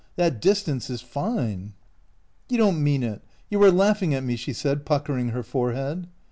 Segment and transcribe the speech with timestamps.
[0.15, 1.73] That dis tance is fine."
[2.49, 3.21] "You don't mean it!
[3.51, 6.07] You are laughing at me," she said, puckering her forehead.